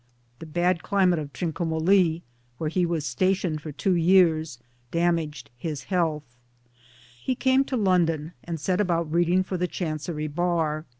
The 0.39 0.47
bad 0.47 0.81
climate 0.81 1.19
of 1.19 1.31
Trincomalee, 1.31 2.23
where 2.57 2.71
he 2.71 2.87
was 2.87 3.05
stationed 3.05 3.61
for 3.61 3.71
two 3.71 3.93
years, 3.93 4.57
damaged 4.89 5.51
his 5.55 5.83
health. 5.83 6.23
He 7.21 7.35
came 7.35 7.63
to 7.65 7.77
London 7.77 8.33
and 8.43 8.59
set 8.59 8.81
about 8.81 9.13
reading 9.13 9.43
for 9.43 9.57
the 9.57 9.67
Chancery 9.67 10.27
Bar. 10.27 10.85